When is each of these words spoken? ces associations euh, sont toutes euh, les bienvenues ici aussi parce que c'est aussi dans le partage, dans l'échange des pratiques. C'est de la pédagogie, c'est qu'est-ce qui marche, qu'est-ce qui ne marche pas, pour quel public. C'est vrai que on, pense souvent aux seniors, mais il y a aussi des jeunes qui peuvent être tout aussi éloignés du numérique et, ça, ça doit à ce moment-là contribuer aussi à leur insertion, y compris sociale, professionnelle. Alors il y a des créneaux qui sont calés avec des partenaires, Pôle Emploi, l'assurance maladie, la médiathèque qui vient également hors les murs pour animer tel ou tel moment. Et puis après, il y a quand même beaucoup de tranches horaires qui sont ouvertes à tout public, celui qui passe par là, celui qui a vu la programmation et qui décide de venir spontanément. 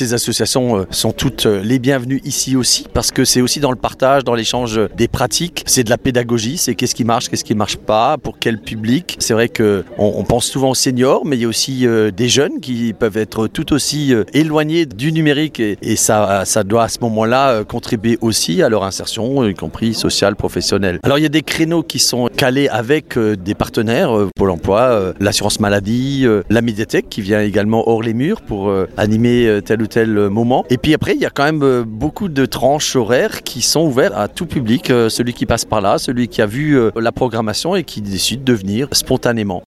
ces 0.00 0.14
associations 0.14 0.78
euh, 0.78 0.84
sont 0.90 1.12
toutes 1.12 1.44
euh, 1.44 1.62
les 1.62 1.78
bienvenues 1.78 2.22
ici 2.24 2.56
aussi 2.56 2.86
parce 2.94 3.10
que 3.10 3.26
c'est 3.26 3.42
aussi 3.42 3.60
dans 3.60 3.70
le 3.70 3.76
partage, 3.76 4.24
dans 4.24 4.34
l'échange 4.34 4.80
des 4.96 5.08
pratiques. 5.08 5.62
C'est 5.66 5.84
de 5.84 5.90
la 5.90 5.98
pédagogie, 5.98 6.56
c'est 6.56 6.74
qu'est-ce 6.74 6.94
qui 6.94 7.04
marche, 7.04 7.28
qu'est-ce 7.28 7.44
qui 7.44 7.52
ne 7.52 7.58
marche 7.58 7.76
pas, 7.76 8.16
pour 8.16 8.38
quel 8.38 8.58
public. 8.58 9.16
C'est 9.18 9.34
vrai 9.34 9.50
que 9.50 9.84
on, 9.98 10.24
pense 10.24 10.46
souvent 10.46 10.70
aux 10.70 10.74
seniors, 10.74 11.26
mais 11.26 11.36
il 11.36 11.42
y 11.42 11.44
a 11.44 11.48
aussi 11.48 11.86
des 12.16 12.28
jeunes 12.28 12.60
qui 12.60 12.92
peuvent 12.92 13.16
être 13.16 13.46
tout 13.46 13.72
aussi 13.72 14.14
éloignés 14.32 14.86
du 14.86 15.12
numérique 15.12 15.60
et, 15.60 15.96
ça, 15.96 16.44
ça 16.44 16.62
doit 16.62 16.84
à 16.84 16.88
ce 16.88 16.98
moment-là 17.00 17.64
contribuer 17.64 18.18
aussi 18.20 18.62
à 18.62 18.68
leur 18.68 18.84
insertion, 18.84 19.46
y 19.46 19.54
compris 19.54 19.94
sociale, 19.94 20.36
professionnelle. 20.36 21.00
Alors 21.02 21.18
il 21.18 21.22
y 21.22 21.26
a 21.26 21.30
des 21.30 21.42
créneaux 21.42 21.82
qui 21.82 21.98
sont 21.98 22.28
calés 22.34 22.68
avec 22.68 23.18
des 23.18 23.54
partenaires, 23.54 24.12
Pôle 24.36 24.50
Emploi, 24.50 25.14
l'assurance 25.20 25.60
maladie, 25.60 26.26
la 26.48 26.62
médiathèque 26.62 27.08
qui 27.08 27.20
vient 27.20 27.40
également 27.40 27.88
hors 27.88 28.02
les 28.02 28.14
murs 28.14 28.40
pour 28.40 28.72
animer 28.96 29.60
tel 29.64 29.82
ou 29.82 29.86
tel 29.90 30.30
moment. 30.30 30.64
Et 30.70 30.78
puis 30.78 30.94
après, 30.94 31.14
il 31.14 31.20
y 31.20 31.26
a 31.26 31.30
quand 31.30 31.44
même 31.44 31.82
beaucoup 31.82 32.28
de 32.28 32.46
tranches 32.46 32.96
horaires 32.96 33.42
qui 33.42 33.60
sont 33.60 33.82
ouvertes 33.82 34.14
à 34.16 34.28
tout 34.28 34.46
public, 34.46 34.86
celui 34.86 35.34
qui 35.34 35.44
passe 35.44 35.64
par 35.66 35.80
là, 35.80 35.98
celui 35.98 36.28
qui 36.28 36.40
a 36.40 36.46
vu 36.46 36.78
la 36.96 37.12
programmation 37.12 37.74
et 37.76 37.84
qui 37.84 38.00
décide 38.00 38.44
de 38.44 38.54
venir 38.54 38.88
spontanément. 38.92 39.58